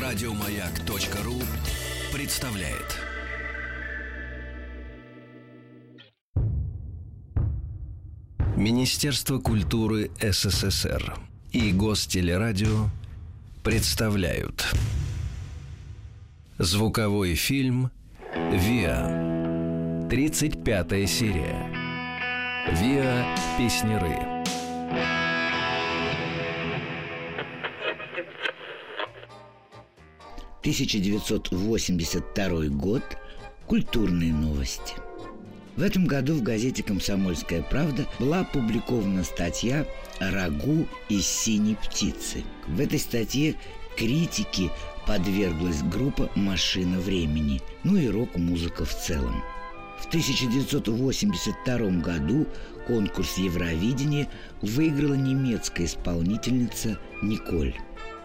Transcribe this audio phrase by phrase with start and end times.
[0.00, 1.34] Радиомаяк.ру
[2.12, 2.98] представляет.
[8.56, 11.16] Министерство культуры СССР
[11.52, 12.88] и Гостелерадио
[13.62, 14.64] представляют
[16.58, 17.90] Звуковой фильм
[18.32, 21.68] «Виа» 35 серия
[22.70, 23.36] «Виа.
[23.58, 24.33] Песнеры»
[30.64, 33.02] 1982 год.
[33.66, 34.94] Культурные новости.
[35.76, 39.86] В этом году в газете «Комсомольская правда» была опубликована статья
[40.20, 42.44] «Рагу из синей птицы».
[42.66, 43.56] В этой статье
[43.94, 44.70] критики
[45.06, 49.44] подверглась группа «Машина времени», ну и рок-музыка в целом.
[50.00, 52.46] В 1982 году
[52.86, 54.30] конкурс Евровидения
[54.62, 57.74] выиграла немецкая исполнительница Николь.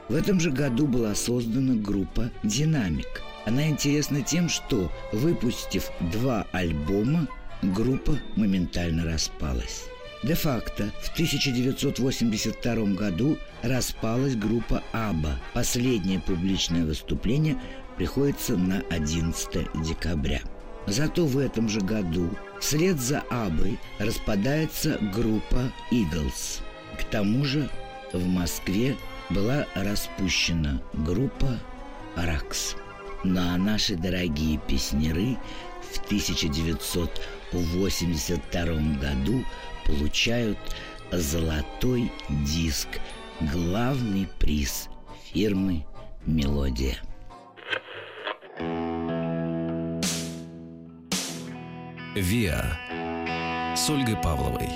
[0.09, 3.21] В этом же году была создана группа «Динамик».
[3.45, 7.27] Она интересна тем, что, выпустив два альбома,
[7.61, 9.85] группа моментально распалась.
[10.23, 15.39] Де-факто в 1982 году распалась группа «Аба».
[15.53, 17.57] Последнее публичное выступление
[17.95, 20.41] приходится на 11 декабря.
[20.87, 26.61] Зато в этом же году вслед за «Абой» распадается группа «Иглс».
[26.99, 27.69] К тому же
[28.11, 28.97] в Москве
[29.29, 31.59] была распущена группа
[32.15, 32.75] «Ракс».
[33.23, 35.37] Ну а наши дорогие песнеры
[35.91, 38.63] в 1982
[38.99, 39.43] году
[39.85, 40.57] получают
[41.11, 42.87] золотой диск,
[43.41, 44.89] главный приз
[45.31, 45.85] фирмы
[46.25, 46.97] «Мелодия».
[52.15, 52.75] «Виа»
[53.75, 54.69] с Ольгой Павловой.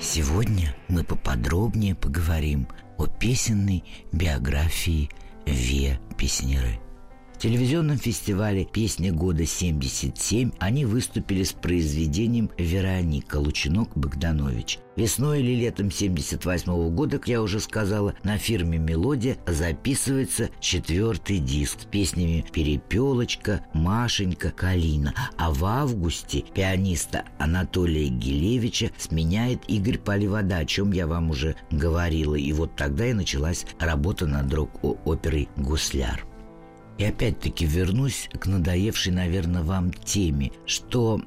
[0.00, 5.10] Сегодня мы поподробнее поговорим о песенной биографии
[5.44, 6.80] Ве Песнеры–
[7.38, 14.80] телевизионном фестивале «Песня года 77» они выступили с произведением «Вероника» Лучинок Богданович.
[14.96, 21.82] Весной или летом 78 года, как я уже сказала, на фирме «Мелодия» записывается четвертый диск
[21.82, 25.14] с песнями «Перепелочка», «Машенька», «Калина».
[25.36, 32.34] А в августе пианиста Анатолия Гилевича сменяет Игорь Поливода, о чем я вам уже говорила.
[32.34, 36.27] И вот тогда и началась работа над рок-оперой «Гусляр».
[36.98, 41.22] И опять-таки вернусь к надоевшей, наверное, вам теме, что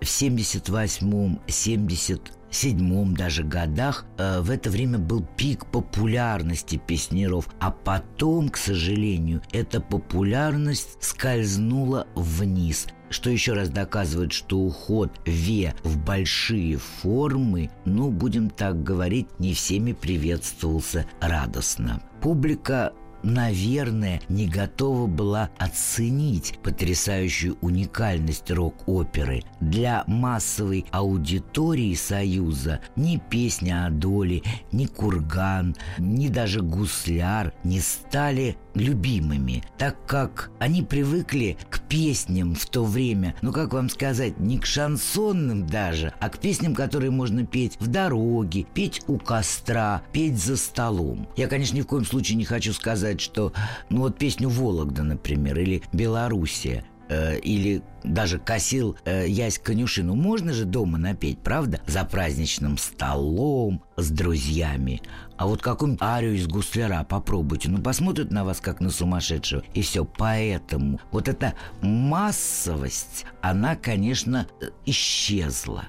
[0.00, 8.48] в 78-м, 77-м даже годах э, в это время был пик популярности песнеров, а потом,
[8.48, 16.78] к сожалению, эта популярность скользнула вниз что еще раз доказывает, что уход Ве в большие
[16.78, 22.02] формы, ну, будем так говорить, не всеми приветствовался радостно.
[22.20, 22.92] Публика
[23.24, 29.42] наверное, не готова была оценить потрясающую уникальность рок-оперы.
[29.60, 34.42] Для массовой аудитории Союза ни песня о доле,
[34.72, 42.66] ни курган, ни даже гусляр не стали любимыми, так как они привыкли к песням в
[42.66, 47.46] то время, ну как вам сказать, не к шансонным даже, а к песням, которые можно
[47.46, 51.28] петь в дороге, петь у костра, петь за столом.
[51.36, 53.52] Я, конечно, ни в коем случае не хочу сказать, что,
[53.90, 60.52] ну вот песню «Вологда», например, или «Белоруссия», э, или даже косил э, ясь конюшину можно
[60.52, 61.80] же дома напеть, правда?
[61.86, 65.02] За праздничным столом, с друзьями.
[65.36, 67.68] А вот какую-нибудь арию из гусляра попробуйте.
[67.68, 69.62] Ну, посмотрят на вас, как на сумасшедшего.
[69.74, 70.04] И все.
[70.04, 75.86] Поэтому вот эта массовость, она, конечно, э, исчезла.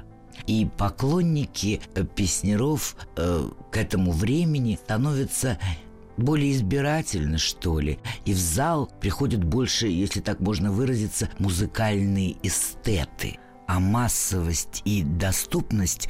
[0.48, 5.58] И поклонники э, песнеров э, к этому времени становятся
[6.18, 8.00] более избирательно, что ли.
[8.26, 13.38] И в зал приходят больше, если так можно выразиться, музыкальные эстеты.
[13.68, 16.10] А массовость и доступность,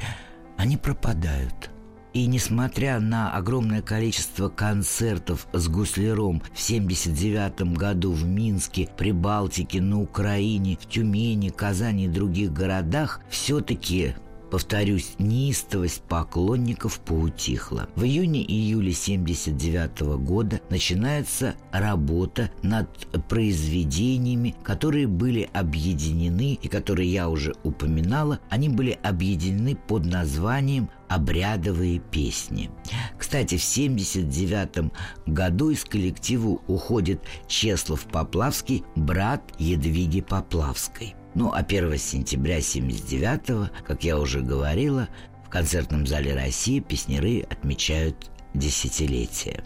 [0.56, 1.70] они пропадают.
[2.16, 10.00] И несмотря на огромное количество концертов с гусляром в 79 году в Минске, Прибалтике, на
[10.00, 14.14] Украине, в Тюмени, Казани и других городах, все-таки
[14.50, 17.88] Повторюсь, неистовость поклонников поутихла.
[17.96, 22.88] В июне-июле 79 года начинается работа над
[23.28, 28.38] произведениями, которые были объединены и которые я уже упоминала.
[28.48, 32.70] Они были объединены под названием обрядовые песни.
[33.18, 34.92] Кстати, в 79
[35.26, 41.14] году из коллектива уходит Чеслов Поплавский, брат Едвиги Поплавской.
[41.36, 45.08] Ну, а 1 сентября 79 как я уже говорила,
[45.44, 49.62] В концертном зале России песнеры отмечают десятилетие.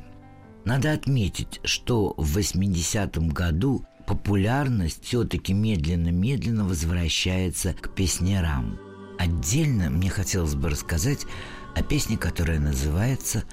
[0.64, 8.78] Надо отметить, что в 80-м году популярность все-таки медленно-медленно возвращается к песнярам.
[9.18, 11.24] Отдельно мне хотелось бы рассказать
[11.76, 13.44] о песне, которая называется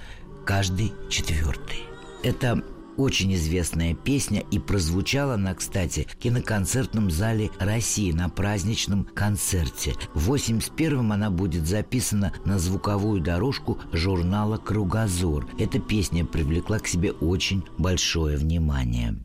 [0.43, 1.83] «Каждый четвертый».
[2.23, 2.63] Это
[2.97, 9.93] очень известная песня, и прозвучала она, кстати, в киноконцертном зале России на праздничном концерте.
[10.13, 15.47] В 81-м она будет записана на звуковую дорожку журнала «Кругозор».
[15.59, 19.15] Эта песня привлекла к себе очень большое внимание.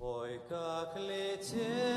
[0.00, 1.93] Ой, как летели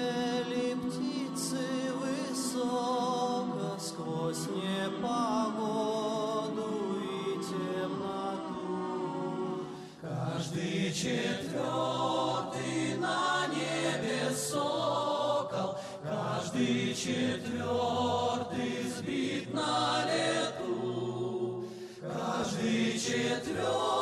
[10.87, 21.65] Каждый четвертый на небе сокол, каждый четвертый сбит на лету,
[22.01, 23.96] каждый четвертый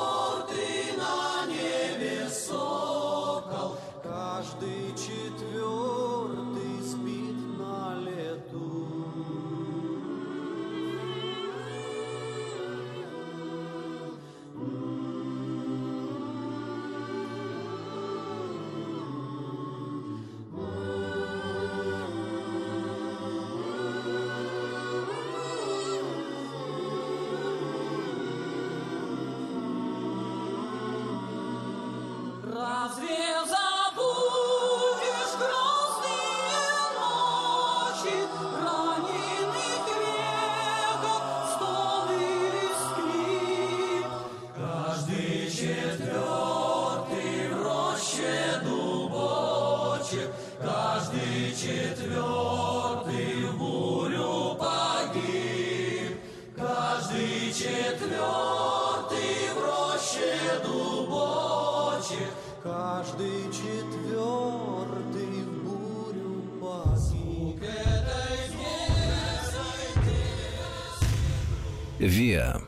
[72.00, 72.62] ВИА.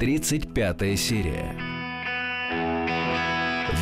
[0.00, 1.54] 35 серия.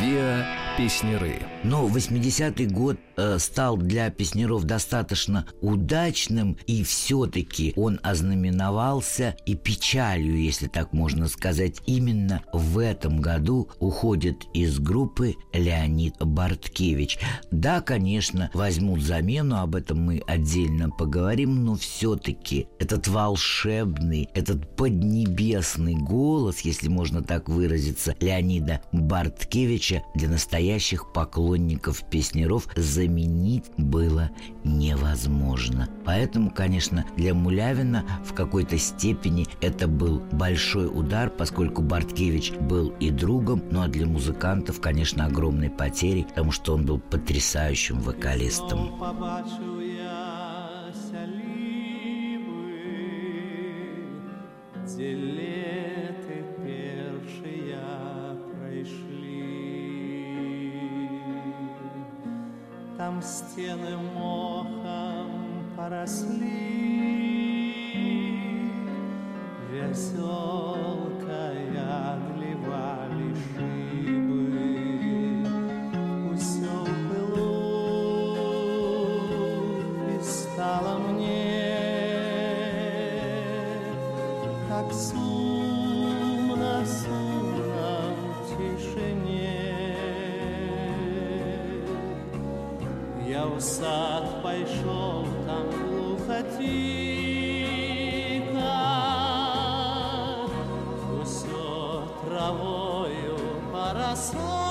[0.01, 0.45] ВИА
[0.77, 1.39] Песнеры.
[1.63, 10.41] Но 80-й год э, стал для песнеров достаточно удачным, и все-таки он ознаменовался и печалью,
[10.41, 11.81] если так можно сказать.
[11.85, 17.19] Именно в этом году уходит из группы Леонид Барткевич.
[17.51, 25.95] Да, конечно, возьмут замену, об этом мы отдельно поговорим, но все-таки этот волшебный, этот поднебесный
[25.95, 31.48] голос, если можно так выразиться, Леонида Барткевича для настоящих поклонников
[32.09, 34.31] песнеров заменить было
[34.63, 35.89] невозможно.
[36.05, 43.09] Поэтому, конечно, для Мулявина в какой-то степени это был большой удар, поскольку Барткевич был и
[43.09, 48.99] другом, ну а для музыкантов, конечно, огромной потерей, потому что он был потрясающим вокалистом.
[54.97, 55.48] Лети
[62.99, 66.43] там стены мохом поросли,
[69.71, 70.99] веселкой
[71.79, 74.43] отливали шибы.
[76.33, 76.77] Усё
[77.07, 78.35] пылу,
[80.09, 81.79] и стало мне
[84.67, 85.58] как сумно,
[93.39, 95.65] Я в сад пошел, там
[96.57, 97.63] тихо,
[101.21, 103.37] Усё травою
[103.71, 104.68] поросло.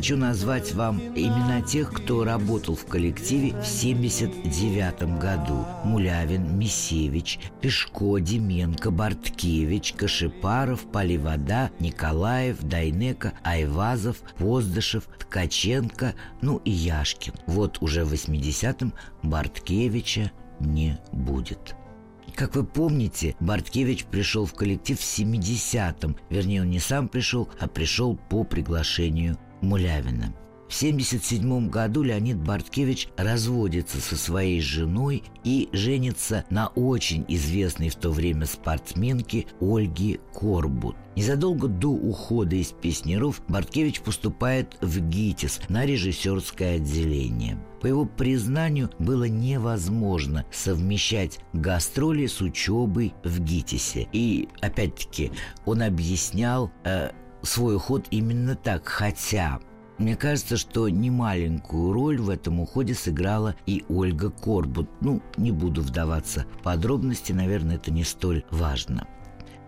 [0.00, 5.66] Хочу назвать вам имена тех, кто работал в коллективе в 79 году.
[5.84, 17.34] Мулявин, Мисевич, Пешко, Деменко, Барткевич, Кашипаров, Поливода, Николаев, Дайнека, Айвазов, Воздышев, Ткаченко, ну и Яшкин.
[17.46, 21.76] Вот уже в 80-м Барткевича не будет.
[22.34, 26.16] Как вы помните, Барткевич пришел в коллектив в 70-м.
[26.30, 30.34] Вернее, он не сам пришел, а пришел по приглашению Мулявина.
[30.70, 37.96] В 1977 году Леонид Барткевич разводится со своей женой и женится на очень известной в
[37.96, 40.94] то время спортсменке Ольге Корбут.
[41.16, 47.58] Незадолго до ухода из Песнеров Барткевич поступает в ГИТИС на режиссерское отделение.
[47.80, 54.06] По его признанию, было невозможно совмещать гастроли с учебой в ГИТИСе.
[54.12, 55.32] И, опять-таки,
[55.64, 57.10] он объяснял э,
[57.42, 59.60] свой уход именно так, хотя
[60.00, 64.88] мне кажется, что немаленькую роль в этом уходе сыграла и Ольга Корбут.
[65.02, 69.06] Ну, не буду вдаваться в подробности, наверное, это не столь важно.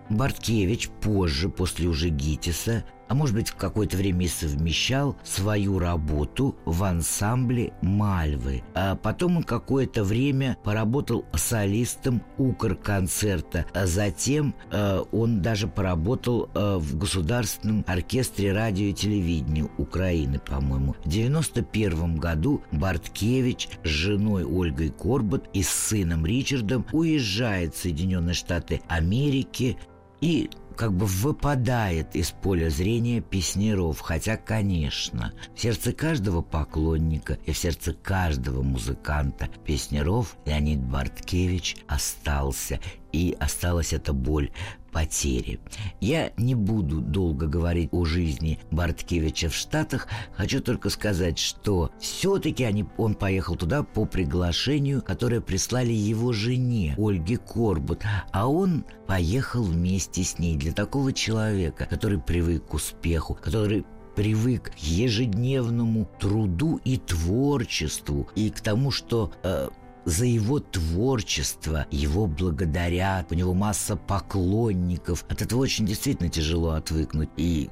[0.09, 6.57] Барткевич позже, после уже ГИТИСа, а может быть в какое-то время и совмещал свою работу
[6.65, 8.63] в ансамбле Мальвы.
[8.73, 16.79] А потом он какое-то время поработал солистом Укр-концерта, а затем э, он даже поработал э,
[16.79, 20.97] в Государственном оркестре радио и телевидения Украины, по-моему.
[21.05, 28.33] В 91 году Барткевич с женой Ольгой Корбот и с сыном Ричардом уезжает в Соединенные
[28.33, 29.77] Штаты Америки
[30.23, 30.49] и
[30.83, 37.57] как бы выпадает из поля зрения песнеров, хотя, конечно, в сердце каждого поклонника и в
[37.57, 42.81] сердце каждого музыканта песнеров Леонид Барткевич остался,
[43.13, 44.51] и осталась эта боль
[44.93, 45.59] потери.
[46.01, 52.65] Я не буду долго говорить о жизни Барткевича в Штатах, хочу только сказать, что все-таки
[52.65, 59.63] они, он поехал туда по приглашению, которое прислали его жене Ольге Корбут, а он поехал
[59.63, 63.85] вместе с ней для такого человека, который привык к успеху, который
[64.15, 69.69] привык к ежедневному труду и творчеству, и к тому, что э,
[70.05, 75.25] за его творчество, его благодарят, у него масса поклонников.
[75.29, 77.31] От этого очень действительно тяжело отвыкнуть.
[77.37, 77.71] И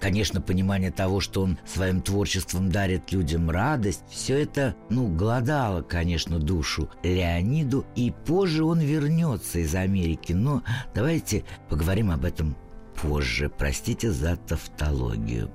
[0.00, 6.38] Конечно, понимание того, что он своим творчеством дарит людям радость, все это, ну, голодало, конечно,
[6.38, 10.32] душу Леониду, и позже он вернется из Америки.
[10.32, 10.62] Но
[10.94, 12.56] давайте поговорим об этом
[13.00, 13.48] позже.
[13.48, 15.50] Простите за тавтологию.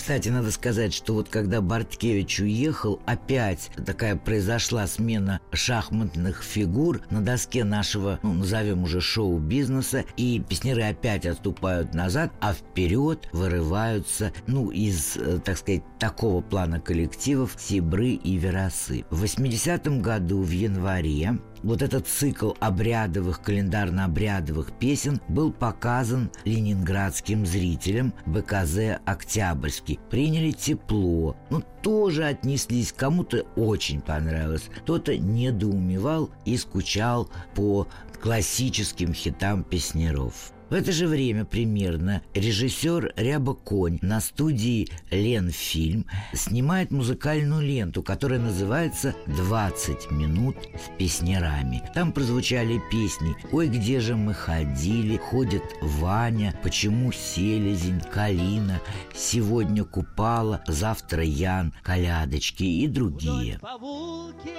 [0.00, 7.20] Кстати, надо сказать, что вот когда Барткевич уехал, опять такая произошла смена шахматных фигур на
[7.20, 14.70] доске нашего, ну, назовем уже шоу-бизнеса, и песнеры опять отступают назад, а вперед вырываются, ну,
[14.70, 19.04] из, э, так сказать, такого плана коллективов Сибры и Веросы.
[19.10, 28.14] В 80-м году в январе вот этот цикл обрядовых, календарно-обрядовых песен был показан ленинградским зрителям
[28.26, 29.98] БКЗ «Октябрьский».
[30.10, 37.86] Приняли тепло, ну, тоже отнеслись, кому-то очень понравилось, кто-то недоумевал и скучал по
[38.20, 40.52] классическим хитам песнеров.
[40.70, 48.38] В это же время примерно режиссер Ряба Конь на студии Ленфильм снимает музыкальную ленту, которая
[48.38, 51.82] называется «20 минут с песнярами».
[51.92, 58.80] Там прозвучали песни «Ой, где же мы ходили», «Ходит Ваня», «Почему селезень», «Калина»,
[59.12, 63.58] «Сегодня купала», «Завтра Ян», «Колядочки» и другие.
[63.58, 64.54] По вулке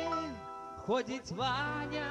[0.86, 2.04] ходить Ваня,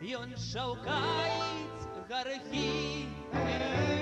[0.00, 3.06] и он шаукает горохи.
[3.32, 3.94] Горохи.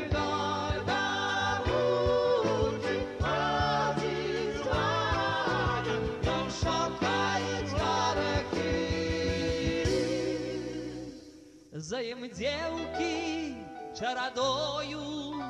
[11.73, 13.55] Заимделки
[13.99, 15.43] чародою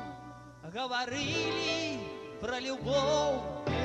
[0.73, 1.99] говорили
[2.41, 3.82] про любовь.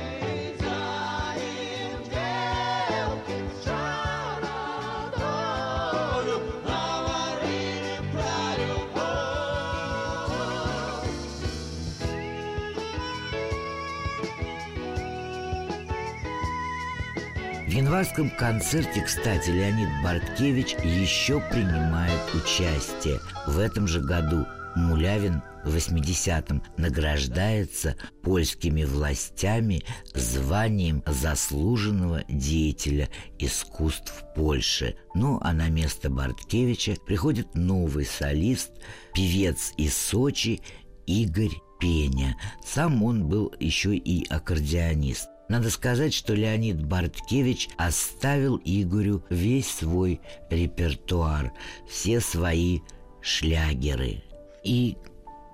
[17.88, 23.18] Январском концерте, кстати, Леонид Барткевич еще принимает участие.
[23.47, 24.45] В этом же году
[24.76, 34.95] Мулявин в 80-м награждается польскими властями званием заслуженного деятеля искусств Польши.
[35.14, 38.71] Ну а на место Барткевича приходит новый солист,
[39.14, 40.61] певец из Сочи
[41.07, 42.37] Игорь Пеня.
[42.62, 45.30] Сам он был еще и аккордеонист.
[45.49, 51.52] Надо сказать, что Леонид Барткевич оставил Игорю весь свой репертуар,
[51.88, 52.81] все свои
[53.23, 54.23] шлягеры.
[54.62, 54.97] И,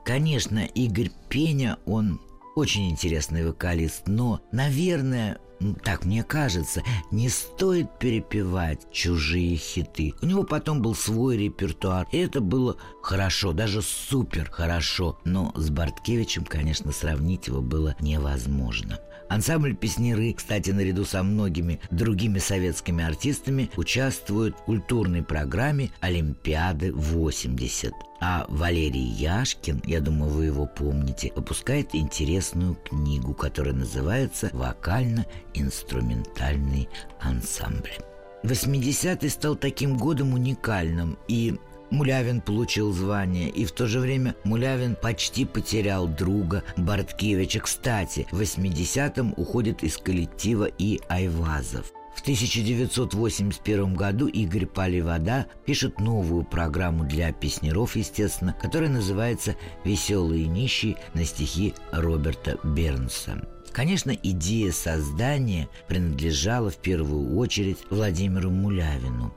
[0.05, 2.21] конечно, Игорь Пеня, он
[2.57, 5.39] очень интересный вокалист, но, наверное,
[5.83, 10.15] так мне кажется, не стоит перепевать чужие хиты.
[10.21, 15.19] У него потом был свой репертуар, и это было хорошо, даже супер хорошо.
[15.25, 18.99] Но с Барткевичем, конечно, сравнить его было невозможно.
[19.29, 27.93] Ансамбль «Песнеры», кстати, наряду со многими другими советскими артистами, участвует в культурной программе «Олимпиады 80».
[28.21, 36.89] А Валерий Яшкин, я думаю, вы его помните, выпускает интересную книгу, которая называется «Вокально-инструментальный
[37.21, 37.99] ансамбль».
[38.45, 41.59] 80-й стал таким годом уникальным, и
[41.95, 47.61] Мулявин получил звание, и в то же время Мулявин почти потерял друга Барткевича.
[47.61, 51.93] Кстати, в 80-м уходит из коллектива и Айвазов.
[52.17, 60.97] В 1981 году Игорь Паливода пишет новую программу для песнеров, естественно, которая называется «Веселые нищие»
[61.13, 63.47] на стихи Роберта Бернса.
[63.71, 69.33] Конечно, идея создания принадлежала в первую очередь Владимиру Мулявину,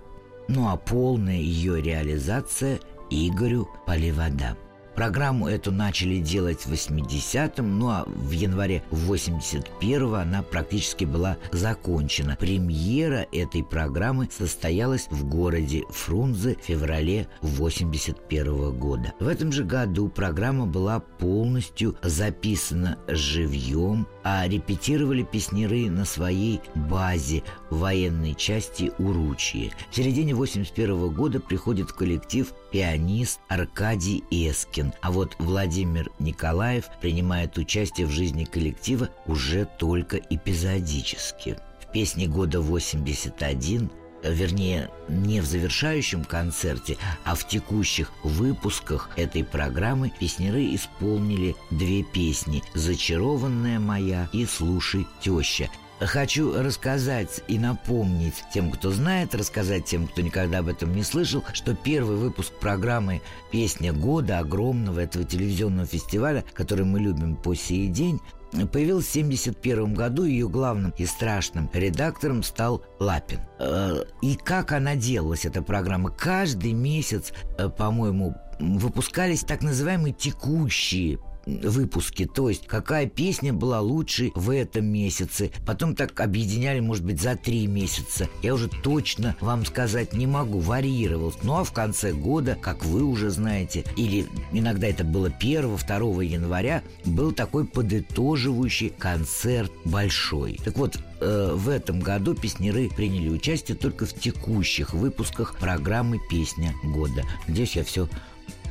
[0.47, 4.57] ну а полная ее реализация Игорю Поливода.
[4.97, 12.35] Программу эту начали делать в 80-м, ну а в январе 81-го она практически была закончена.
[12.39, 19.13] Премьера этой программы состоялась в городе Фрунзе в феврале 81 года.
[19.19, 27.43] В этом же году программа была полностью записана живьем, а репетировали песнеры на своей базе
[27.69, 29.71] военной части Уручье.
[29.89, 37.57] В середине 81 года приходит в коллектив пианист Аркадий Эскин, а вот Владимир Николаев принимает
[37.57, 41.55] участие в жизни коллектива уже только эпизодически.
[41.79, 43.89] В песне года 81
[44.23, 52.63] вернее, не в завершающем концерте, а в текущих выпусках этой программы песнеры исполнили две песни
[52.73, 55.69] «Зачарованная моя» и «Слушай, теща».
[55.99, 61.43] Хочу рассказать и напомнить тем, кто знает, рассказать тем, кто никогда об этом не слышал,
[61.53, 63.21] что первый выпуск программы
[63.51, 68.21] «Песня года» огромного этого телевизионного фестиваля, который мы любим по сей день,
[68.51, 70.23] появился в 1971 году.
[70.23, 73.39] Ее главным и страшным редактором стал Лапин.
[73.59, 76.09] Э, И как она делалась, эта программа?
[76.09, 84.31] Каждый месяц, э, по-моему, выпускались так называемые текущие выпуски, то есть какая песня была лучше
[84.35, 85.51] в этом месяце.
[85.65, 88.27] Потом так объединяли, может быть, за три месяца.
[88.43, 91.33] Я уже точно вам сказать не могу, варьировал.
[91.43, 96.83] Ну а в конце года, как вы уже знаете, или иногда это было 1-2 января,
[97.05, 100.59] был такой подытоживающий концерт большой.
[100.63, 106.73] Так вот, э, в этом году песнеры приняли участие только в текущих выпусках программы «Песня
[106.83, 107.23] года».
[107.47, 108.09] Здесь я все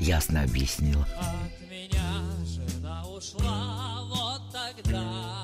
[0.00, 1.06] ясно объяснила.
[1.18, 2.36] От меня
[3.26, 5.36] ушла вот тогда.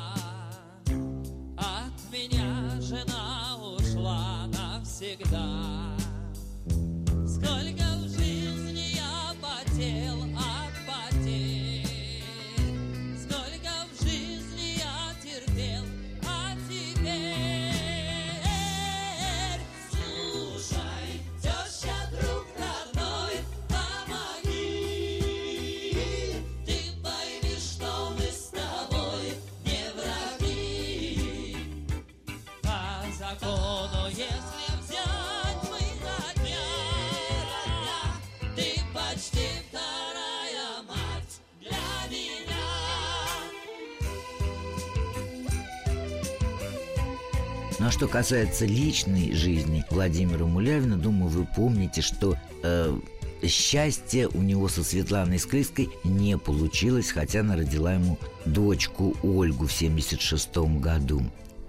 [48.03, 52.99] Что касается личной жизни Владимира Мулявина, думаю, вы помните, что э,
[53.45, 59.73] счастье у него со Светланой Склизкой не получилось, хотя она родила ему дочку Ольгу в
[59.73, 61.23] 76 году.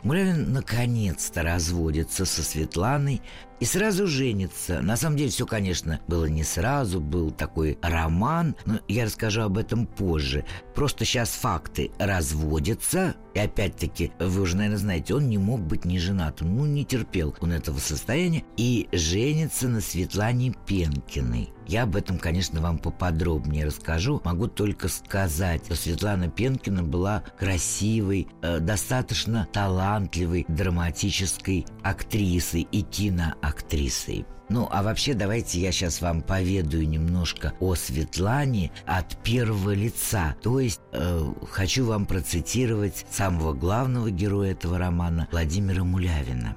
[0.03, 3.21] Мулявин наконец-то разводится со Светланой
[3.61, 4.81] и сразу женится.
[4.81, 9.57] На самом деле все, конечно, было не сразу, был такой роман, но я расскажу об
[9.57, 10.43] этом позже.
[10.75, 15.99] Просто сейчас факты разводятся, и опять-таки, вы уже, наверное, знаете, он не мог быть не
[15.99, 21.52] женатым, ну, не терпел он этого состояния, и женится на Светлане Пенкиной.
[21.67, 24.21] Я об этом, конечно, вам поподробнее расскажу.
[24.23, 34.25] Могу только сказать, что Светлана Пенкина была красивой, э, достаточно талантливой драматической актрисой и киноактрисой.
[34.49, 40.35] Ну, а вообще давайте я сейчас вам поведаю немножко о Светлане от первого лица.
[40.43, 46.55] То есть э, хочу вам процитировать самого главного героя этого романа Владимира Мулявина.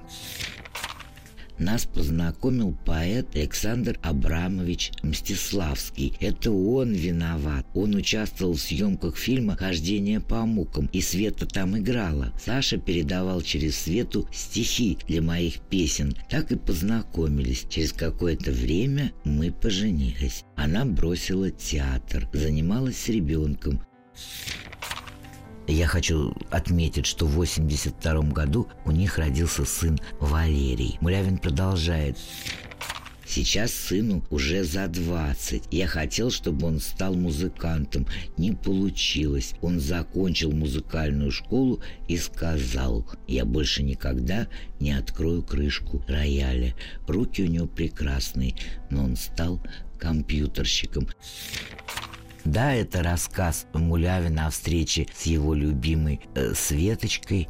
[1.59, 6.13] Нас познакомил поэт Александр Абрамович Мстиславский.
[6.19, 7.65] Это он виноват.
[7.73, 12.33] Он участвовал в съемках фильма «Хождение по мукам», и Света там играла.
[12.43, 16.13] Саша передавал через Свету стихи для моих песен.
[16.29, 17.65] Так и познакомились.
[17.69, 20.43] Через какое-то время мы поженились.
[20.55, 23.81] Она бросила театр, занималась с ребенком.
[25.67, 30.97] Я хочу отметить, что в 82 году у них родился сын Валерий.
[31.01, 32.17] Мулявин продолжает.
[33.27, 35.63] Сейчас сыну уже за 20.
[35.71, 38.07] Я хотел, чтобы он стал музыкантом.
[38.37, 39.55] Не получилось.
[39.61, 44.47] Он закончил музыкальную школу и сказал, я больше никогда
[44.79, 46.73] не открою крышку рояля.
[47.05, 48.55] Руки у него прекрасные,
[48.89, 49.61] но он стал
[49.99, 51.09] компьютерщиком.
[52.47, 57.49] Да, это рассказ Мулявина о встрече с его любимой э, Светочкой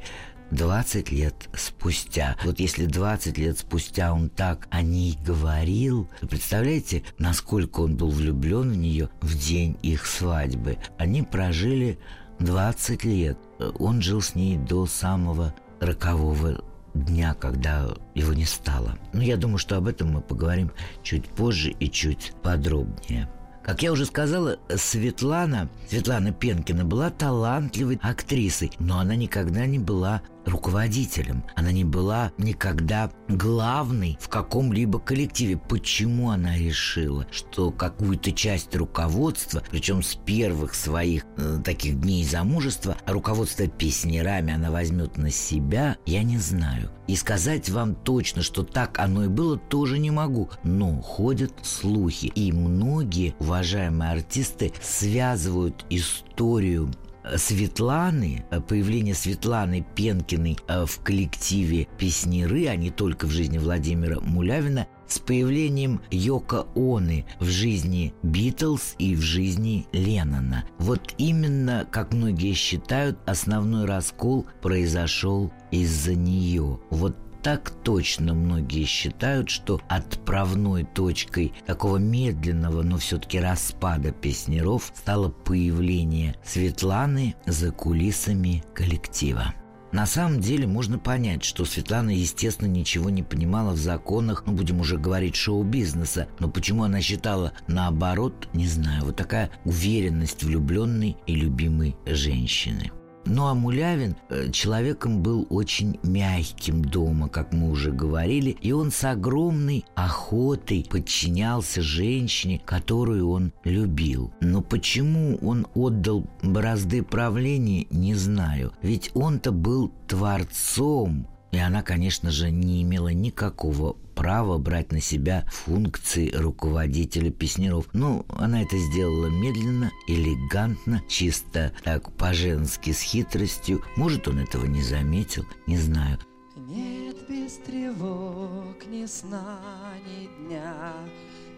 [0.49, 2.35] 20 лет спустя.
[2.43, 8.71] Вот если 20 лет спустя он так о ней говорил, представляете, насколько он был влюблен
[8.71, 10.79] в нее в день их свадьбы.
[10.97, 11.99] Они прожили
[12.39, 13.37] 20 лет.
[13.77, 16.63] Он жил с ней до самого рокового
[16.95, 18.97] дня, когда его не стало.
[19.13, 20.71] Но я думаю, что об этом мы поговорим
[21.03, 23.29] чуть позже и чуть подробнее.
[23.67, 30.21] Как я уже сказала, Светлана, Светлана Пенкина была талантливой актрисой, но она никогда не была
[30.47, 31.43] руководителем.
[31.55, 35.57] Она не была никогда главной в каком-либо коллективе.
[35.57, 42.97] Почему она решила, что какую-то часть руководства, причем с первых своих э, таких дней замужества,
[43.05, 46.91] руководство песнерами она возьмет на себя, я не знаю.
[47.07, 50.49] И сказать вам точно, что так оно и было, тоже не могу.
[50.63, 52.25] Но ходят слухи.
[52.27, 56.91] И многие уважаемые артисты связывают историю
[57.35, 64.19] Светланы, э, появление Светланы Пенкиной э, в коллективе «Песнеры», а не только в жизни Владимира
[64.19, 70.65] Мулявина, с появлением Йока Оны в жизни Битлз и в жизни Леннона.
[70.77, 76.79] Вот именно, как многие считают, основной раскол произошел из-за нее.
[76.89, 77.15] Вот
[77.47, 86.35] так точно многие считают, что отправной точкой такого медленного, но все-таки распада песнеров стало появление
[86.43, 89.53] Светланы за кулисами коллектива.
[89.93, 94.81] На самом деле можно понять, что Светлана, естественно, ничего не понимала в законах, ну, будем
[94.81, 96.27] уже говорить, шоу-бизнеса.
[96.39, 99.05] Но почему она считала наоборот, не знаю.
[99.05, 102.91] Вот такая уверенность влюбленной и любимой женщины.
[103.29, 108.89] Ну а Мулявин э, человеком был очень мягким дома, как мы уже говорили, и он
[108.89, 114.31] с огромной охотой подчинялся женщине, которую он любил.
[114.39, 118.71] Но почему он отдал бразды правления, не знаю.
[118.81, 125.43] Ведь он-то был творцом, и она, конечно же, не имела никакого права брать на себя
[125.49, 127.87] функции руководителя песнеров.
[127.93, 133.83] Ну, она это сделала медленно, элегантно, чисто так по-женски с хитростью.
[133.95, 136.19] Может, он этого не заметил, не знаю.
[136.55, 139.59] Нет без тревог ни сна,
[140.05, 140.93] ни дня,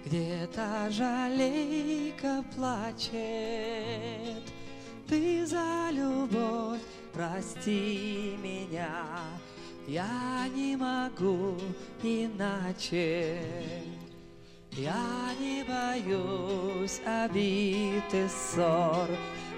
[0.05, 3.19] Где-то жалейка плачет.
[5.09, 6.79] Ты за любовь
[7.13, 9.03] прости меня,
[9.89, 11.57] Я не могу
[12.03, 13.41] иначе.
[14.73, 19.07] Я не боюсь обид и ссор,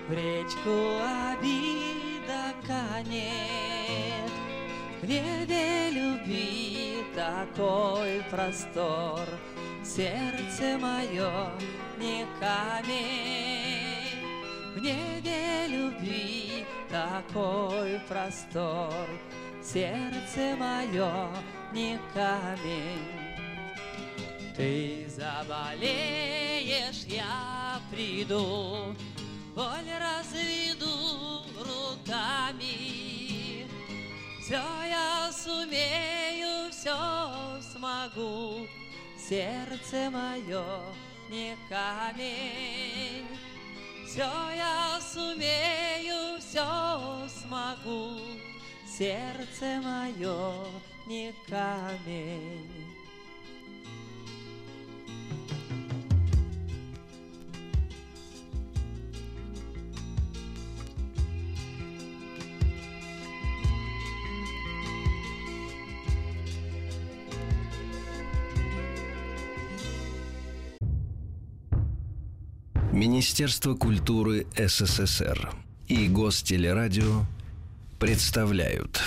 [0.07, 1.01] В речку
[1.33, 4.31] обида канет.
[5.01, 9.27] В небе любви такой простор,
[9.83, 11.51] Сердце мое
[11.99, 13.91] не камень.
[14.75, 18.93] В небе любви такой простор,
[19.63, 21.29] Сердце мое
[21.71, 23.21] не камень.
[24.55, 28.95] Ты заболеешь, я приду,
[29.55, 32.71] Боль разведу руками.
[34.41, 36.97] Все я сумею, все
[37.61, 38.67] смогу,
[39.17, 40.65] Сердце мое
[41.29, 43.27] не камень.
[44.05, 48.19] Все я сумею, все смогу,
[48.97, 50.51] Сердце мое
[51.07, 52.67] не камень.
[72.91, 75.55] Министерство культуры СССР
[75.87, 77.25] и Гостелерадио
[78.01, 78.99] представляют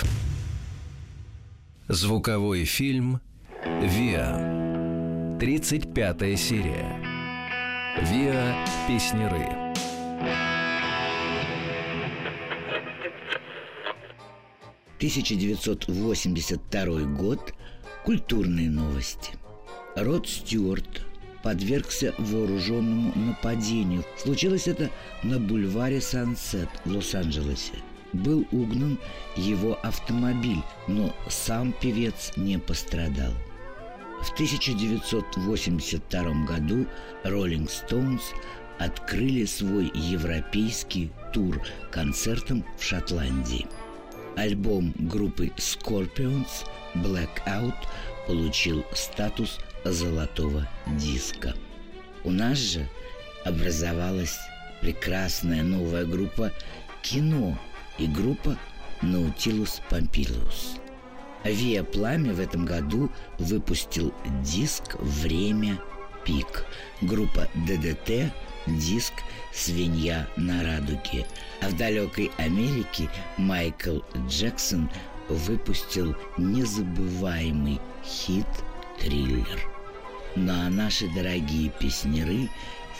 [1.89, 3.19] Звуковой фильм
[3.65, 5.37] Виа.
[5.37, 7.03] 35 серия.
[8.03, 8.55] Виа
[8.87, 9.49] Песнеры.
[14.97, 17.53] Тысяча девятьсот восемьдесят второй год.
[18.05, 19.33] Культурные новости.
[19.97, 21.05] Род Стюарт
[21.43, 24.05] подвергся вооруженному нападению.
[24.17, 24.89] Случилось это
[25.21, 27.73] на бульваре Сансет в Лос-Анджелесе.
[28.15, 28.97] Был угнан
[29.35, 33.33] его автомобиль, но сам певец не пострадал.
[34.21, 36.87] В 1982 году
[37.25, 38.21] Rolling Stones
[38.79, 43.67] открыли свой европейский тур концертом в Шотландии.
[44.37, 47.75] Альбом группы Scorpions Blackout
[48.27, 51.53] получил статус золотого диска.
[52.23, 52.87] У нас же
[53.43, 54.37] образовалась
[54.79, 56.53] прекрасная новая группа
[57.01, 57.59] «Кино»
[57.97, 58.57] и группа
[59.01, 60.79] «Наутилус Помпилиус».
[61.45, 64.11] Авиа Пламя в этом году выпустил
[64.43, 65.79] диск «Время
[66.23, 66.65] пик».
[67.01, 68.31] Группа ДДТ–
[68.65, 69.13] диск
[69.53, 71.27] «Свинья на радуге».
[71.61, 74.89] А в далекой Америке Майкл Джексон
[75.29, 78.47] выпустил незабываемый хит
[78.99, 79.69] «Триллер».
[80.35, 82.49] Ну а наши дорогие песнеры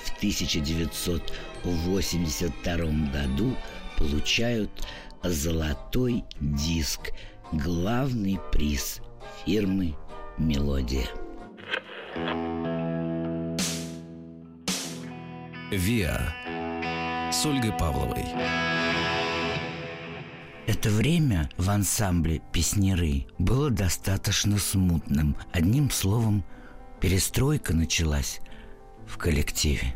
[0.04, 2.76] в 1982
[3.12, 3.58] году
[3.98, 4.70] получают
[5.24, 7.12] золотой диск–
[7.52, 9.02] главный приз
[9.46, 9.96] фирмы
[10.38, 11.08] «Мелодия».
[15.72, 16.34] Виа
[17.32, 18.26] с Ольгой Павловой.
[20.68, 25.38] Это время в ансамбле «Песнеры» было достаточно смутным.
[25.52, 26.44] Одним словом,
[27.00, 28.40] перестройка началась
[29.08, 29.96] в коллективе.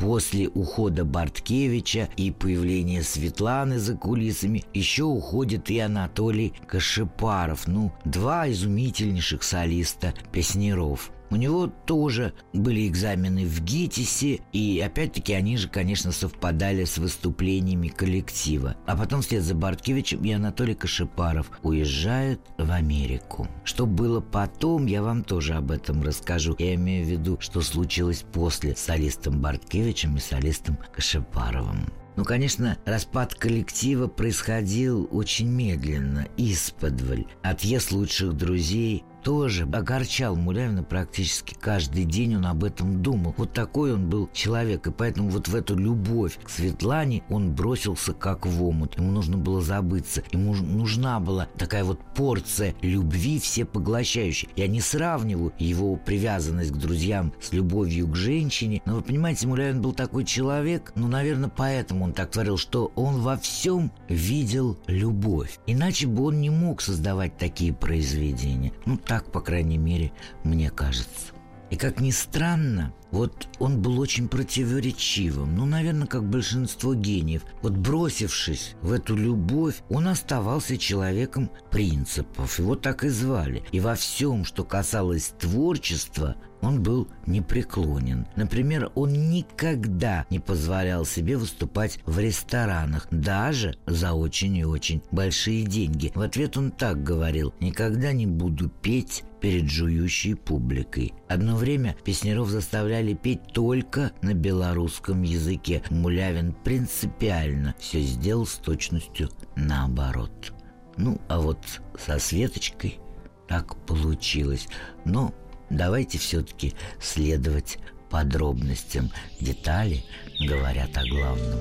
[0.00, 8.48] После ухода Барткевича и появления Светланы за кулисами еще уходит и Анатолий Кашипаров, ну, два
[8.48, 16.12] изумительнейших солиста песнеров– у него тоже были экзамены в ГИТИСе, и опять-таки они же, конечно,
[16.12, 18.76] совпадали с выступлениями коллектива.
[18.86, 23.48] А потом вслед за Барткевичем и Анатолий Кашипаров уезжают в Америку.
[23.64, 26.56] Что было потом, я вам тоже об этом расскажу.
[26.58, 31.86] Я имею в виду, что случилось после с солистом Барткевичем и солистом Кашипаровым.
[32.18, 37.26] Ну, конечно, распад коллектива происходил очень медленно, исподволь.
[37.44, 43.34] Отъезд лучших друзей тоже огорчал Мулявина практически каждый день он об этом думал.
[43.36, 48.14] Вот такой он был человек, и поэтому вот в эту любовь к Светлане он бросился
[48.14, 48.96] как в омут.
[48.96, 54.48] Ему нужно было забыться, ему нужна была такая вот порция любви всепоглощающей.
[54.56, 59.82] Я не сравниваю его привязанность к друзьям с любовью к женщине, но вы понимаете, Мулявин
[59.82, 65.58] был такой человек, ну, наверное, поэтому он так творил, что он во всем видел любовь.
[65.66, 68.72] Иначе бы он не мог создавать такие произведения.
[68.86, 70.12] Ну, так, по крайней мере,
[70.44, 71.32] мне кажется.
[71.70, 77.42] И как ни странно, вот он был очень противоречивым, ну, наверное, как большинство гениев.
[77.62, 83.64] Вот бросившись в эту любовь, он оставался человеком принципов, его так и звали.
[83.70, 88.26] И во всем, что касалось творчества, он был непреклонен.
[88.36, 95.64] Например, он никогда не позволял себе выступать в ресторанах, даже за очень и очень большие
[95.64, 96.12] деньги.
[96.14, 101.14] В ответ он так говорил «Никогда не буду петь перед жующей публикой».
[101.28, 105.82] Одно время песнеров заставляли петь только на белорусском языке.
[105.90, 110.52] Мулявин принципиально все сделал с точностью наоборот.
[110.96, 111.58] Ну, а вот
[111.96, 112.98] со Светочкой
[113.46, 114.68] так получилось.
[115.04, 115.32] Но
[115.70, 117.78] давайте все-таки следовать
[118.10, 119.10] подробностям.
[119.40, 120.04] Детали
[120.40, 121.60] говорят о главном.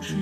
[0.00, 0.16] Boże,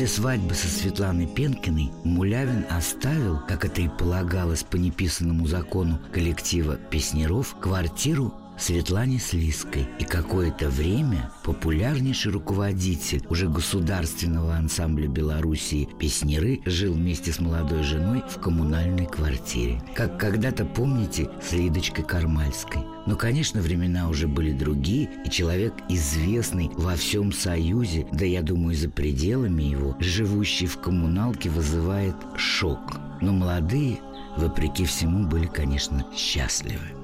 [0.00, 6.76] После свадьбы со Светланой Пенкиной Мулявин оставил, как это и полагалось по неписанному закону коллектива
[6.76, 9.88] песнеров, квартиру Светлане Слизкой.
[9.98, 18.22] И какое-то время популярнейший руководитель уже государственного ансамбля Белоруссии «Песнеры» жил вместе с молодой женой
[18.28, 19.82] в коммунальной квартире.
[19.94, 22.82] Как когда-то, помните, с Лидочкой Кармальской.
[23.06, 28.76] Но, конечно, времена уже были другие, и человек, известный во всем Союзе, да я думаю,
[28.76, 32.98] за пределами его, живущий в коммуналке, вызывает шок.
[33.22, 33.98] Но молодые,
[34.36, 36.99] вопреки всему, были, конечно, счастливы.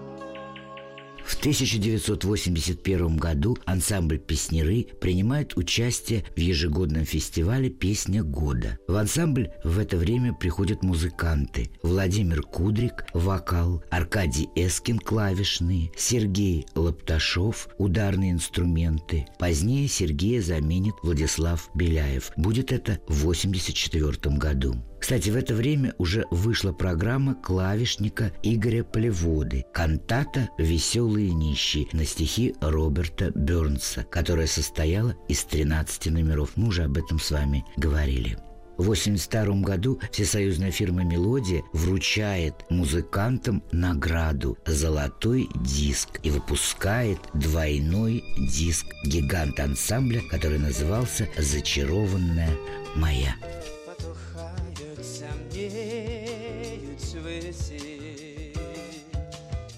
[1.26, 8.78] В 1981 году ансамбль «Песнеры» принимает участие в ежегодном фестивале «Песня года».
[8.86, 17.70] В ансамбль в это время приходят музыканты Владимир Кудрик– вокал, Аркадий Эскин– клавишные, Сергей Лапташов–
[17.78, 19.26] ударные инструменты.
[19.40, 22.30] Позднее Сергея заменит Владислав Беляев.
[22.36, 24.76] Будет это в 1984 году.
[25.06, 32.56] Кстати, в это время уже вышла программа клавишника Игоря Полеводы «Кантата «Веселые нищие» на стихи
[32.60, 36.56] Роберта Бернса, которая состояла из 13 номеров.
[36.56, 38.36] Мы уже об этом с вами говорили.
[38.78, 48.86] В 1982 году всесоюзная фирма «Мелодия» вручает музыкантам награду «Золотой диск» и выпускает двойной диск
[49.04, 52.50] гигант ансамбля, который назывался «Зачарованная
[52.96, 53.36] моя».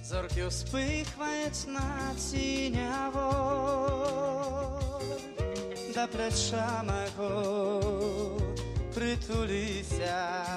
[0.04, 3.88] Зорки успихвають над сінявою
[5.94, 8.40] до плеча мого
[8.94, 10.47] притулися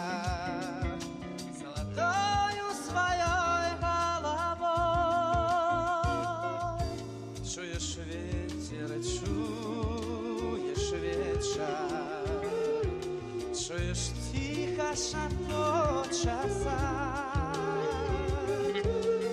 [14.92, 16.80] тихо шапочаса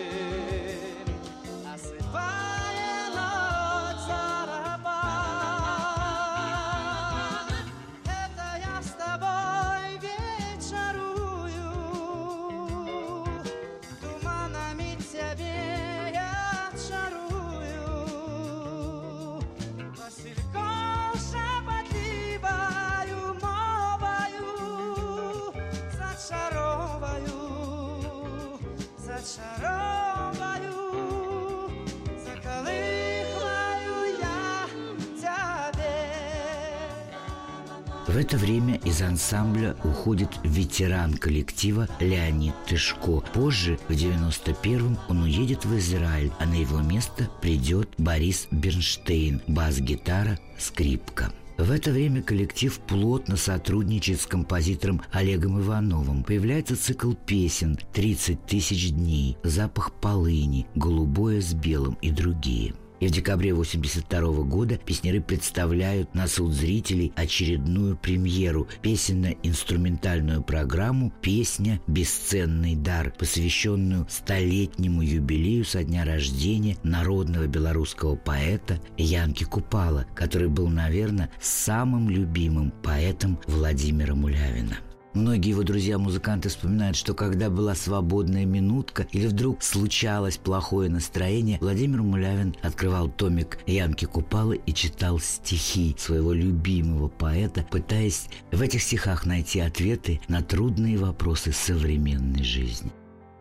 [38.16, 43.20] В это время из ансамбля уходит ветеран коллектива Леонид Тышко.
[43.34, 50.38] Позже, в 91-м, он уедет в Израиль, а на его место придет Борис Бернштейн, бас-гитара,
[50.56, 51.30] скрипка.
[51.58, 56.24] В это время коллектив плотно сотрудничает с композитором Олегом Ивановым.
[56.24, 63.10] Появляется цикл песен «30 тысяч дней», «Запах полыни», «Голубое с белым» и другие– и в
[63.10, 71.80] декабре 1982 года песняры представляют на суд зрителей очередную премьеру– песенно-инструментальную программу «Песня.
[71.86, 80.68] Бесценный дар», посвященную столетнему юбилею со дня рождения народного белорусского поэта Янки Купала, который был,
[80.68, 84.78] наверное, самым любимым поэтом Владимира Мулявина.
[85.16, 92.02] Многие его друзья-музыканты вспоминают, что когда была свободная минутка или вдруг случалось плохое настроение, Владимир
[92.02, 99.24] Мулявин открывал томик Янки Купалы и читал стихи своего любимого поэта, пытаясь в этих стихах
[99.24, 102.92] найти ответы на трудные вопросы современной жизни.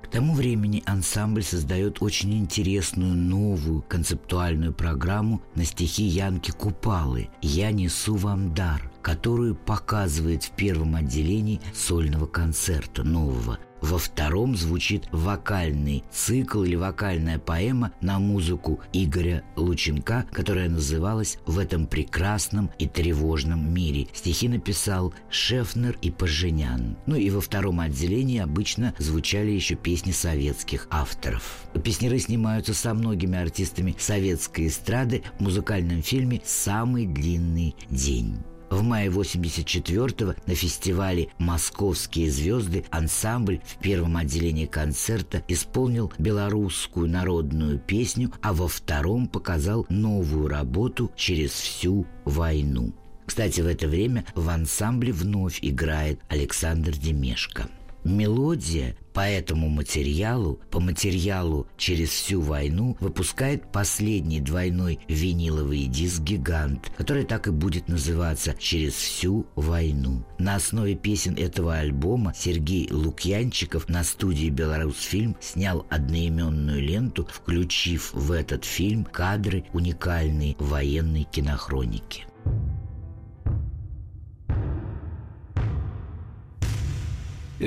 [0.01, 7.71] К тому времени ансамбль создает очень интересную новую концептуальную программу на стихи Янки Купалы «Я
[7.71, 13.60] несу вам дар», которую показывает в первом отделении сольного концерта нового.
[13.79, 21.60] Во втором звучит вокальный цикл или вокальная поэма на музыку Игоря Лученка, которая называлась «В
[21.60, 24.08] этом прекрасном и тревожном мире».
[24.12, 26.97] Стихи написал Шефнер и Поженян.
[27.06, 31.60] Ну и во втором отделении обычно звучали еще песни советских авторов.
[31.83, 38.39] Песнеры снимаются со многими артистами советской эстрады в музыкальном фильме «Самый длинный день».
[38.76, 47.80] В мае 84-го на фестивале «Московские звезды» ансамбль в первом отделении концерта исполнил белорусскую народную
[47.80, 52.94] песню, а во втором показал новую работу «Через всю войну».
[53.26, 57.69] Кстати, в это время в ансамбле вновь играет Александр Демешко.
[58.06, 66.91] Мелодия по этому материалу, по материалу через всю войну, выпускает последний двойной виниловый диск «Гигант»,
[66.97, 70.25] который так и будет называться «Через всю войну».
[70.37, 78.33] На основе песен этого альбома Сергей Лукьянчиков на студии «Беларусьфильм» снял одноименную ленту, включив в
[78.33, 82.25] этот фильм кадры уникальной военной кинохроники.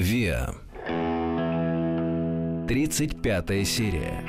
[0.01, 0.55] Виа.
[2.68, 4.22] 35 серия.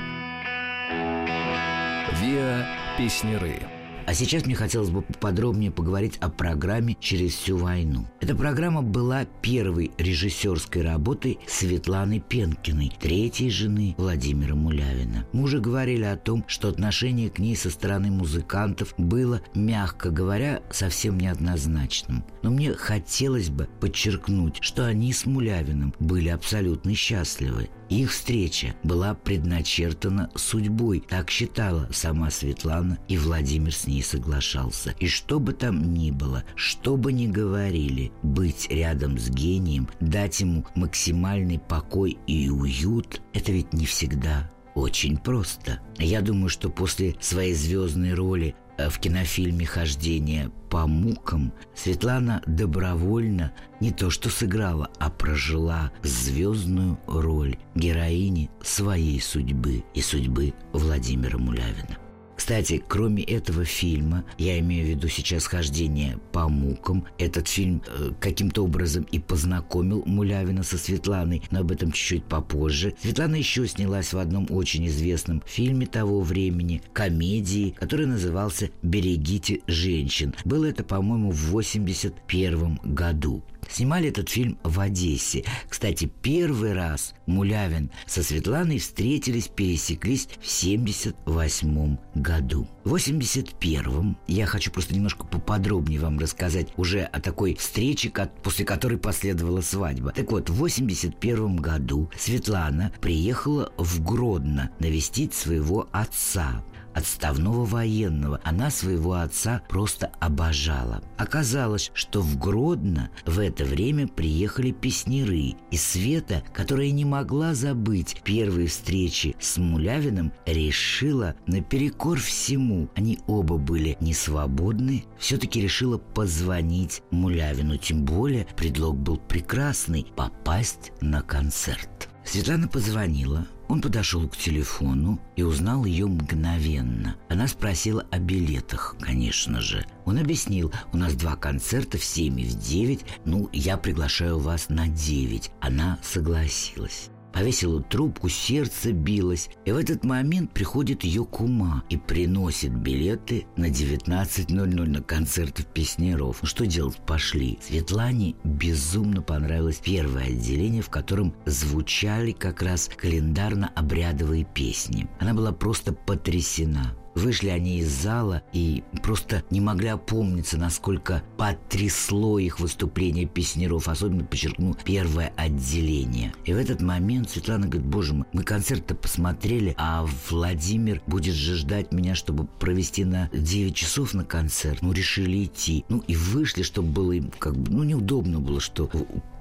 [2.19, 2.65] Виа
[2.97, 3.78] Песнеры.
[4.09, 8.07] А сейчас мне хотелось бы подробнее поговорить о программе «Через всю войну».
[8.21, 15.27] Эта программа была первой режиссерской работой Светланы Пенкиной, третьей жены Владимира Мулявина.
[15.31, 20.63] Мы уже говорили о том, что отношение к ней со стороны музыкантов было, мягко говоря,
[20.71, 22.25] совсем неоднозначным.
[22.41, 27.69] Но мне хотелось бы подчеркнуть, что они с Мулявиным были абсолютно счастливы.
[27.89, 34.93] Их встреча была предначертана судьбой, так считала сама Светлана, и Владимир с ней соглашался.
[34.99, 40.39] И что бы там ни было, что бы ни говорили, быть рядом с гением, дать
[40.39, 45.79] ему максимальный покой и уют– это ведь не всегда очень просто.
[45.97, 48.55] Я думаю, что после своей звездной роли
[48.87, 53.51] в кинофильме «Хождение по мукам» Светлана добровольно
[53.81, 61.98] не то что сыграла, а прожила звездную роль героини своей судьбы и судьбы Владимира Мулявина.
[62.39, 68.11] Кстати, кроме этого фильма, я имею в виду сейчас хождение по мукам, этот фильм э,
[68.17, 72.95] каким-то образом и познакомил Мулявина со Светланой, но об этом чуть-чуть попозже.
[73.01, 80.33] Светлана еще снялась в одном очень известном фильме того времени, комедии, который назывался «Берегите женщин».
[80.45, 83.43] Было это, по-моему, в 81 году.
[83.69, 85.45] Снимали этот фильм в Одессе.
[85.67, 92.67] Кстати, первый раз Мулявин со Светланой встретились, пересеклись в 78 году.
[92.83, 98.11] В 81-м я хочу просто немножко поподробнее вам рассказать уже о такой встрече,
[98.43, 100.11] после которой последовала свадьба.
[100.11, 106.63] Так вот, в 81 году Светлана приехала в Гродно навестить своего отца
[106.93, 108.39] отставного военного.
[108.43, 111.01] Она своего отца просто обожала.
[111.17, 118.21] Оказалось, что в Гродно в это время приехали песнеры, и Света, которая не могла забыть
[118.23, 127.01] первые встречи с Мулявиным, решила наперекор всему, они оба были не свободны, все-таки решила позвонить
[127.11, 132.09] Мулявину, тем более предлог был прекрасный– попасть на концерт.
[132.23, 137.15] Светлана позвонила, он подошел к телефону и узнал ее мгновенно.
[137.29, 139.85] Она спросила о билетах, конечно же.
[140.05, 144.69] Он объяснил, у нас два концерта в 7 и в 9, ну, я приглашаю вас
[144.69, 145.51] на 9.
[145.61, 147.11] Она согласилась.
[147.33, 149.49] Повесила трубку, сердце билось.
[149.65, 155.65] И в этот момент приходит ее кума и приносит билеты на 19.00 на концерт в
[155.65, 156.39] Песнеров.
[156.41, 156.97] Ну что делать?
[157.05, 157.59] Пошли.
[157.61, 165.07] Светлане безумно понравилось первое отделение, в котором звучали как раз календарно-обрядовые песни.
[165.19, 166.95] Она была просто потрясена.
[167.15, 174.23] Вышли они из зала и просто не могли опомниться, насколько потрясло их выступление песнеров, особенно,
[174.23, 176.33] подчеркну, первое отделение.
[176.45, 181.55] И в этот момент Светлана говорит, боже мой, мы концерт-то посмотрели, а Владимир будет же
[181.55, 184.81] ждать меня, чтобы провести на 9 часов на концерт.
[184.81, 185.85] Ну, решили идти.
[185.89, 188.89] Ну, и вышли, чтобы было им как бы, ну, неудобно было, что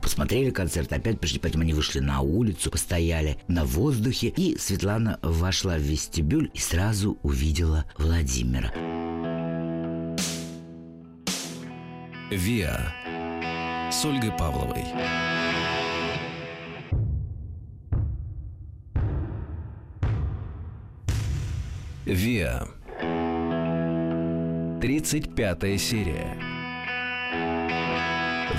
[0.01, 5.77] посмотрели концерт, опять пришли, поэтому они вышли на улицу, постояли на воздухе, и Светлана вошла
[5.77, 8.73] в вестибюль и сразу увидела Владимира.
[12.31, 12.93] Виа
[13.91, 14.85] с Ольгой Павловой.
[22.05, 22.69] Виа.
[24.81, 26.37] 35 серия.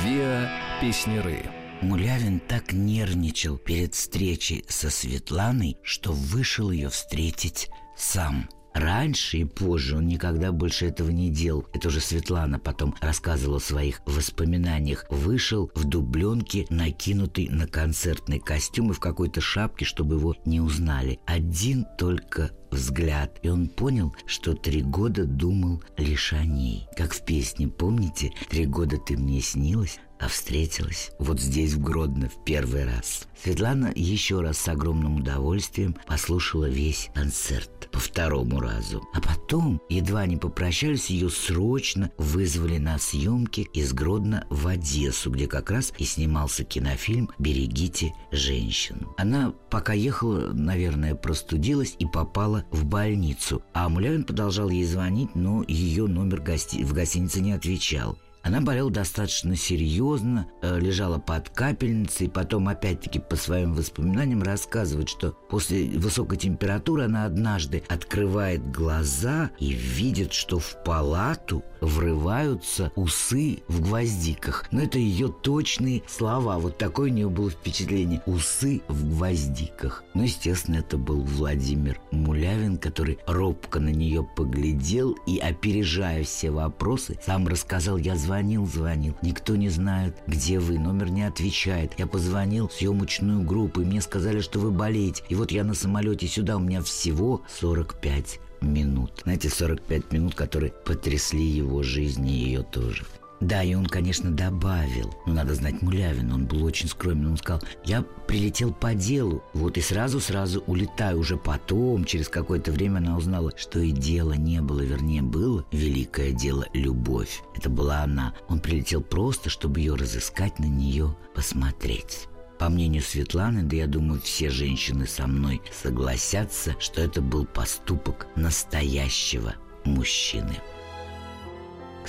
[0.04, 1.44] Виа Песнеры.
[1.82, 8.48] Мулявин так нервничал перед встречей со Светланой, что вышел ее встретить сам.
[8.74, 11.66] Раньше и позже он никогда больше этого не делал.
[11.74, 15.06] Это уже Светлана потом рассказывала в своих воспоминаниях.
[15.10, 21.20] Вышел в дубленке, накинутый на концертный костюм и в какой-то шапке, чтобы его не узнали.
[21.26, 26.88] Один только взгляд, и он понял, что три года думал лишь о ней.
[26.96, 28.32] Как в песне, помните?
[28.50, 33.28] «Три года ты мне снилась, а встретилась вот здесь, в Гродно, в первый раз.
[33.42, 39.08] Светлана еще раз с огромным удовольствием послушала весь концерт по второму разу.
[39.14, 45.48] А потом, едва не попрощались, ее срочно вызвали на съемки из Гродно в Одессу, где
[45.48, 49.14] как раз и снимался кинофильм «Берегите женщину».
[49.18, 53.64] Она, пока ехала, наверное, простудилась и попала в больницу.
[53.74, 56.84] А Мулявин продолжал ей звонить, но ее номер гости...
[56.84, 58.18] в гостинице не отвечал.
[58.42, 65.32] Она болела достаточно серьезно, э, лежала под капельницей, потом опять-таки по своим воспоминаниям рассказывает, что
[65.50, 73.82] после высокой температуры она однажды открывает глаза и видит, что в палату врываются усы в
[73.82, 74.66] гвоздиках.
[74.72, 76.60] Но это ее точные слова.
[76.60, 78.22] Вот такое у нее было впечатление.
[78.26, 80.04] Усы в гвоздиках.
[80.14, 87.18] Ну, естественно, это был Владимир Мулявин, который робко на нее поглядел и, опережая все вопросы,
[87.26, 89.16] сам рассказал, я звонил, звонил.
[89.22, 91.92] Никто не знает, где вы, номер не отвечает.
[91.98, 95.24] Я позвонил в съемочную группу, и мне сказали, что вы болеете.
[95.28, 99.12] И вот я на самолете сюда, у меня всего 45 минут.
[99.24, 103.04] Знаете, 45 минут, которые потрясли его жизнь и ее тоже.
[103.40, 105.14] Да, и он, конечно, добавил.
[105.26, 107.28] Но надо знать Мулявина, он был очень скромен.
[107.28, 111.20] Он сказал, я прилетел по делу, вот и сразу-сразу улетаю.
[111.20, 116.32] Уже потом, через какое-то время она узнала, что и дела не было, вернее, было великое
[116.32, 117.42] дело– любовь.
[117.56, 118.34] Это была она.
[118.50, 122.28] Он прилетел просто, чтобы ее разыскать, на нее посмотреть.
[122.60, 128.28] По мнению Светланы, да я думаю, все женщины со мной согласятся, что это был поступок
[128.36, 130.58] настоящего мужчины.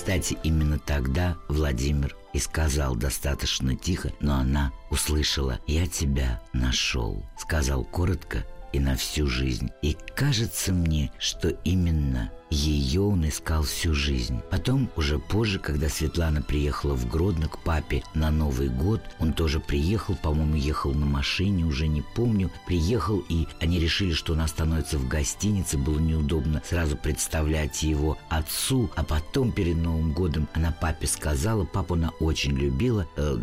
[0.00, 5.60] Кстати, именно тогда Владимир и сказал достаточно тихо, но она услышала.
[5.66, 9.70] «Я тебя нашел», сказал коротко и на всю жизнь.
[9.82, 14.40] И кажется мне, что именно ее он искал всю жизнь.
[14.50, 19.60] Потом, уже позже, когда Светлана приехала в Гродно к папе на Новый год, он тоже
[19.60, 22.50] приехал, по-моему, ехал на машине, уже не помню.
[22.66, 25.78] Приехал, и они решили, что он остановится в гостинице.
[25.78, 28.90] Было неудобно сразу представлять его отцу.
[28.96, 33.38] А потом, перед Новым годом, она папе сказала, папу она очень любила, э,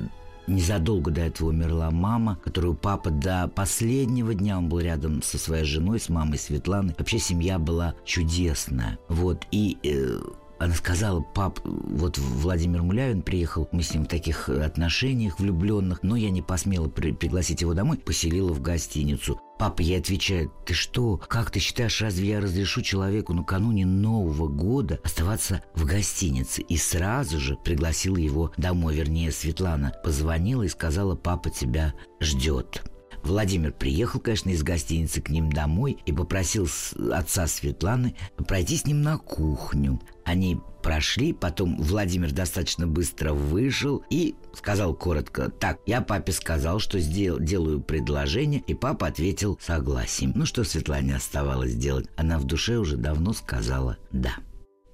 [0.48, 5.66] Незадолго до этого умерла мама, которую папа до последнего дня, он был рядом со своей
[5.66, 6.95] женой, с мамой Светланы.
[6.98, 8.98] Вообще семья была чудесная.
[9.10, 10.20] Вот, и э,
[10.60, 16.16] она сказала, пап, вот Владимир Мулявин приехал, мы с ним в таких отношениях влюбленных, но
[16.16, 19.39] я не посмела при- пригласить его домой, поселила в гостиницу.
[19.60, 24.99] Папа ей отвечает, ты что, как ты считаешь, разве я разрешу человеку накануне Нового года
[25.03, 26.62] оставаться в гостинице?
[26.62, 32.84] И сразу же пригласил его домой, вернее, Светлана позвонила и сказала, папа тебя ждет.
[33.28, 36.68] Владимир приехал, конечно, из гостиницы к ним домой и попросил
[37.12, 38.16] отца Светланы
[38.48, 40.00] пройти с ним на кухню.
[40.24, 47.00] Они прошли, потом Владимир достаточно быстро вышел и сказал коротко, так, я папе сказал, что
[47.00, 50.32] сдел, делаю предложение, и папа ответил согласием.
[50.34, 52.08] Ну что Светлане оставалось делать?
[52.16, 54.36] Она в душе уже давно сказала «да».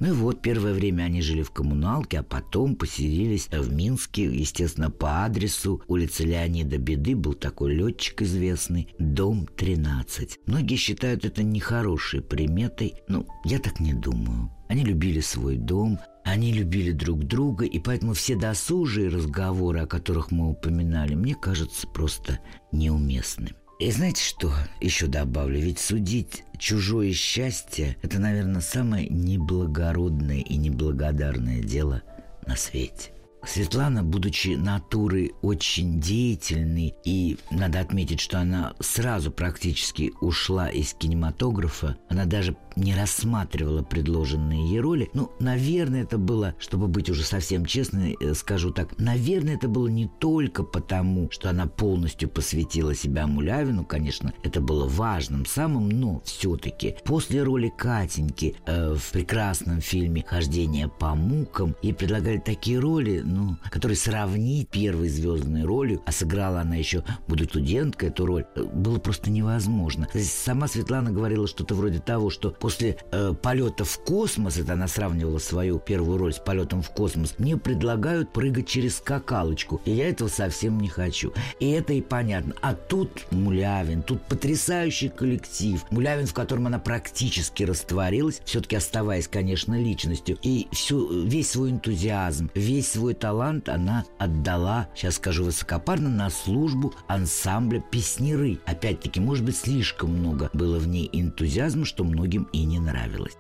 [0.04, 4.92] Ну и вот, первое время они жили в коммуналке, а потом поселились в Минске, естественно,
[4.92, 10.40] по адресу улица Леонида Беды, был такой летчик известный, дом 13.
[10.46, 14.52] Многие считают это нехорошей приметой, ну, я так не думаю.
[14.68, 20.32] Они любили свой дом, они любили друг друга, и поэтому все досужие разговоры, о которых
[20.32, 22.42] мы упоминали, мне кажется просто
[22.74, 23.56] неуместными.
[23.80, 25.60] И знаете что еще добавлю?
[25.60, 32.04] Ведь судить чужое счастье– это, наверное, самое неблагородное и неблагодарное дело
[32.46, 33.13] на свете.
[33.46, 41.98] Светлана, будучи натурой очень деятельной, и надо отметить, что она сразу практически ушла из кинематографа,
[42.10, 45.10] она даже не рассматривала предложенные ей роли.
[45.14, 49.88] Ну, наверное, это было, чтобы быть уже совсем честной, э, скажу так, наверное, это было
[49.88, 56.22] не только потому, что она полностью посвятила себя Мулявину, конечно, это было важным самым, но
[56.26, 63.22] все-таки после роли Катеньки э, в прекрасном фильме «Хождение по мукам» ей предлагали такие роли,
[63.34, 68.64] ну, которые сравнить первой звездной ролью, а сыграла она еще, буду студенткой, эту роль, э,
[68.64, 70.08] было просто невозможно.
[70.14, 75.40] Сама Светлана говорила что-то вроде того, что после э, полета в космос, это она сравнивала
[75.40, 80.28] свою первую роль с полетом в космос, мне предлагают прыгать через скакалочку, и я этого
[80.28, 81.34] совсем не хочу.
[81.60, 82.54] И это и понятно.
[82.62, 85.84] А тут Мулявин, тут потрясающий коллектив.
[85.90, 90.38] Мулявин, в котором она практически растворилась, все-таки оставаясь, конечно, личностью.
[90.42, 96.94] И всю, весь свой энтузиазм, весь свой талант она отдала, сейчас скажу высокопарно, на службу
[97.08, 98.60] ансамбля «Песнеры».
[98.66, 103.38] Опять-таки, может быть, слишком много было в ней энтузиазма, что многим и не нравилось.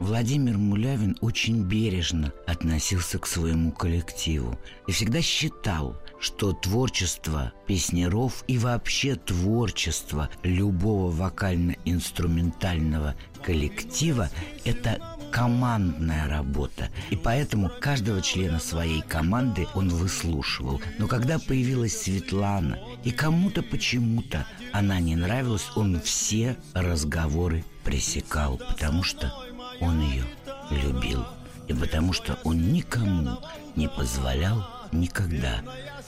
[0.00, 8.56] Владимир Мулявин очень бережно относился к своему коллективу и всегда считал, что творчество песнеров и
[8.56, 14.30] вообще творчество любого вокально-инструментального коллектива–
[14.64, 16.90] это командная работа.
[17.10, 20.80] И поэтому каждого члена своей команды он выслушивал.
[20.98, 29.02] Но когда появилась Светлана, и кому-то почему-то она не нравилась, он все разговоры пресекал, потому
[29.02, 29.32] что
[29.80, 30.24] он ее
[30.70, 31.24] любил.
[31.68, 33.38] И потому что он никому
[33.76, 35.62] не позволял никогда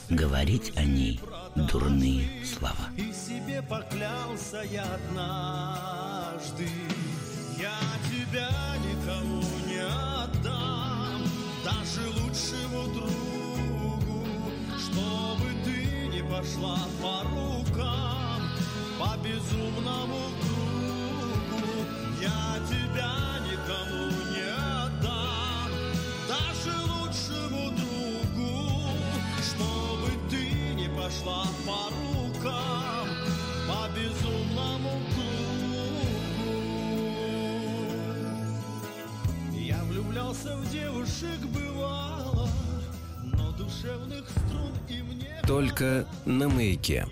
[0.09, 1.19] говорить о ней
[1.55, 2.89] дурные слова.
[2.97, 6.67] И себе поклялся я однажды
[7.57, 8.49] Я тебя
[8.85, 9.00] не
[14.91, 18.41] Чтобы ты не пошла по рукам
[18.99, 21.65] По безумному кругу
[22.21, 23.13] Я тебя
[23.49, 24.47] никому не
[24.83, 25.71] отдам.
[26.27, 28.49] Даже лучшему другу
[29.41, 30.43] Чтобы ты
[30.75, 33.07] не пошла по рукам
[33.67, 36.01] По безумному кругу.
[39.53, 42.49] Я влюблялся в девушек бывало
[43.23, 44.70] Но душевных струн
[45.45, 47.05] Только на маяке.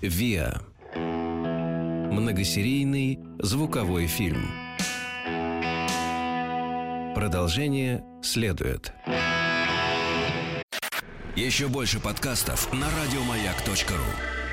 [0.00, 0.60] ВИА.
[0.94, 4.50] Многосерийный звуковой фильм.
[7.14, 8.92] Продолжение следует.
[11.36, 14.43] Еще больше подкастов на радиомаяк.ру.